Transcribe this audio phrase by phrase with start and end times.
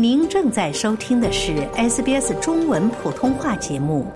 [0.00, 4.06] 您正在收听的是 SBS 中文普通话节目。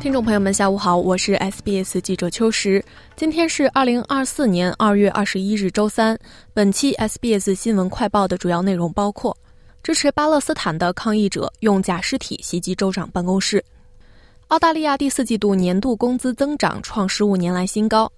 [0.00, 2.82] 听众朋友们，下午好，我是 SBS 记者秋实。
[3.14, 6.18] 今天是二零二四年二月二十一日，周三。
[6.54, 9.36] 本期 SBS 新闻快报的主要内容包括。
[9.86, 13.64] 支持巴勒斯坦的抗议者用假尸体袭击州长办公室。
[14.48, 18.10] 澳大利亚第四季度年度工资增长创十五年来新高。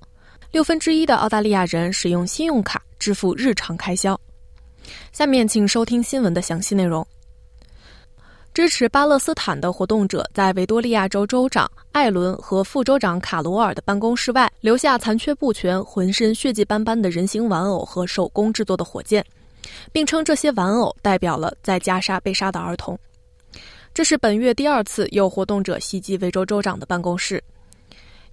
[0.50, 4.18] 六分之一的澳大利亚人使用信用卡支付日常开销。
[5.12, 7.06] 下面请收听新闻的详细内容。
[8.54, 19.23] 支持巴勒斯坦的活动者在维多利亚州州长艾伦和副州长卡罗尔的办公室外留下残缺不全、浑身血迹斑斑的人形玩偶和手工制作的火箭。
[19.92, 22.98] 并称这些玩偶代表了在加沙被杀的儿童。
[23.95, 27.43] 这是本月第二次有活动者袭击维州州长的办公室。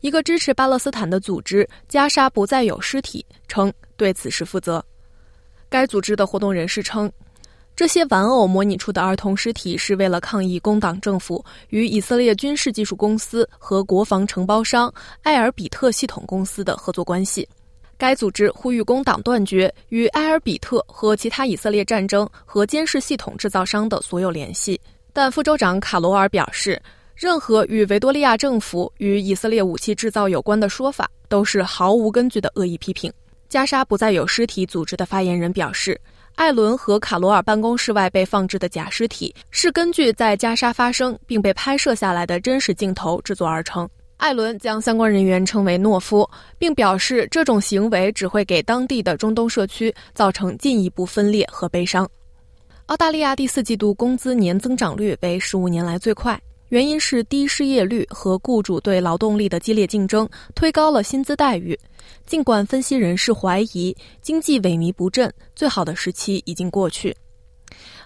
[0.01, 4.83] 一个支持巴勒斯坦的组织“加沙不再有尸体”称对此事负责。
[5.67, 7.11] 该组织的活动人士称，
[7.75, 17.47] 这些玩偶模拟出的儿童尸体是为了抗议工党政府与以色列军事技术公司和国防承包商埃尔比特系统公司的合作关系。
[17.97, 24.79] 该组织呼吁工党断绝与埃尔比特和其他以色列战争和监视系统制造商的所有联系。
[25.13, 26.81] 但副州长卡罗尔表示，
[27.15, 33.11] 任何与维多利亚政府与以色列武器制造有关的说法都是毫无根据的恶意批评。
[33.47, 35.97] 加沙不再有尸体组织的发言人表示，
[36.35, 43.87] 艾伦和卡罗尔办公室外被放置的假尸体是根据在加沙发生并被拍摄下来的真实镜头制作而成。
[44.17, 46.27] 艾伦将相关人员称为懦夫，
[46.57, 52.09] 并表示这种行为只会给当地的中东社区造成进一步分裂和悲伤。
[52.87, 61.77] 澳大利亚第四季度工资年增长率为十五年来最快，原因是低失业率和雇主对劳动力的激烈竞争推高了薪资待遇。
[62.25, 67.15] 尽管分析人士怀疑经济萎靡不振，最好的时期已经过去。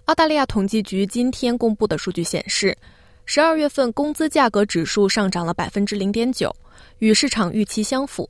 [0.06, 2.75] 澳大利亚统计局今天公布的数据显示。
[3.31, 6.51] 十二月份工资价格指数上涨了百分之零点九，
[6.97, 8.28] 与市场预期相符。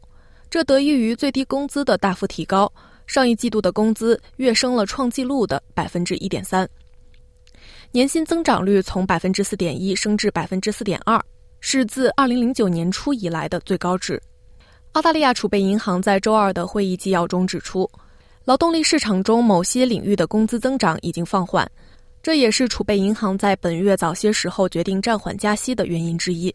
[0.49, 2.69] 这得益于最低工资的大幅提高，
[3.07, 6.67] 上一季度的工资跃升了创纪录的百分之一点三。
[7.93, 11.17] 年薪增长率从百分之四点一升至百分之四点二，
[11.61, 14.21] 是自二零零九年初以来的最高值。
[14.91, 17.89] 澳大利亚储备银行在周二的会议纪要中指出，
[18.43, 21.65] 劳动力市场中某些领域的工资增长已经放缓。
[22.21, 26.53] 这也是储备银行在本月早些时候决定暂缓加息的原因之一。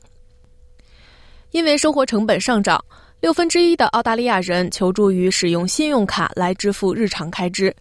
[1.52, 2.84] 因为生活成本上涨，
[3.20, 7.74] 六分之一的澳大利亚人求助于使用信用卡来支付日常开支。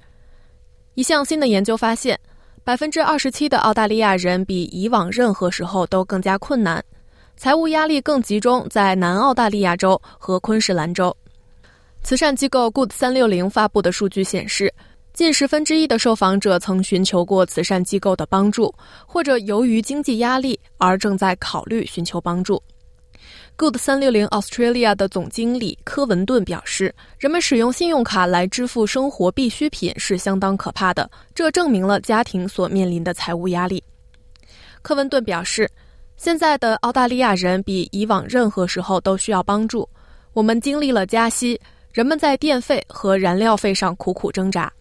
[0.93, 2.17] 一项新的研究发现，
[2.63, 6.81] 百分之二十七的澳大利亚人比以往任何时候都更加困难，
[7.35, 11.15] 财务压力更集中在南澳大利亚州和昆士兰州。
[12.03, 14.73] 慈善机构 Good 三六零发布的数据显示。
[15.13, 18.73] 近十分之一的受访者曾寻求过慈善机构的帮助，
[19.05, 22.61] 或者由于经济压力而正在考虑寻求帮助。
[23.55, 33.83] Good 三六零 Australia 的总经理科文顿表示：“人们使用信用卡来支付生活必需品是相当可怕的，这证明了家庭所面临的财务压力。”
[34.81, 35.69] 科文顿表示
[36.17, 39.87] ：“现在的澳大利亚人比以往任何时候都需要帮助。
[40.33, 44.73] 我们经历了加息，人们在电费和燃料费上苦苦挣扎。”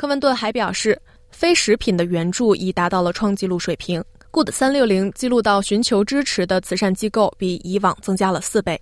[0.00, 0.98] 科文顿还表示，
[1.30, 4.02] 非食品的援助已达到了创纪录水平。
[4.30, 8.80] Good 三六零记录到寻求支持的慈善机构比以往增加了四倍。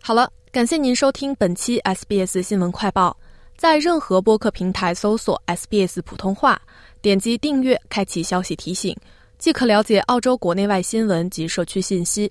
[0.00, 3.16] 好了，感谢您收听本期 SBS 新闻快报。
[3.56, 6.62] 在任何播客平台搜索 SBS 普通话，
[7.02, 8.96] 点击订阅，开启消息提醒，
[9.36, 12.30] 即可了解澳洲国内外新闻及社区信息。